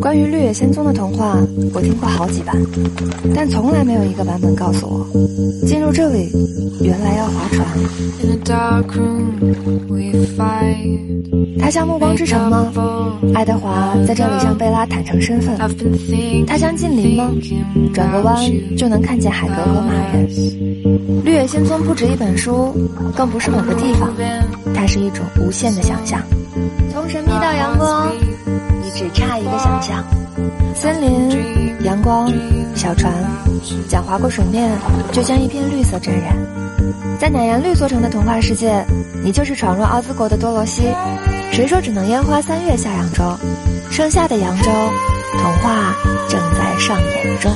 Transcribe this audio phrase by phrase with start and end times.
[0.00, 1.38] 关于《绿野仙踪》的童话，
[1.72, 2.56] 我听过好几版，
[3.34, 5.06] 但从来没有一个版本告诉我，
[5.66, 6.30] 进入这里
[6.80, 7.66] 原来要划船。
[11.58, 12.72] 他像暮光之城吗？
[13.34, 15.56] 爱德华在这里向贝拉坦诚身份。
[16.46, 17.30] 他像近邻吗？
[17.92, 18.36] 转个弯
[18.76, 20.28] 就能看见海格和马人。
[21.24, 22.74] 《绿野仙踪》不止一本书，
[23.16, 24.10] 更不是某个地方，
[24.74, 26.20] 它是一种无限的想象。
[26.92, 28.12] 从神秘到阳光。
[28.94, 30.04] 只差一个想象，
[30.72, 32.32] 森林、阳光、
[32.76, 33.12] 小船，
[33.88, 34.70] 脚划过水面，
[35.10, 36.36] 就将一片绿色沾染。
[37.18, 38.84] 在奶盐绿做成的童话世界，
[39.24, 40.82] 你就是闯入奥兹国的多罗西。
[41.50, 43.36] 谁说只能烟花三月下扬州？
[43.90, 44.70] 盛夏的扬州，
[45.32, 45.92] 童话
[46.28, 47.52] 正在上演中。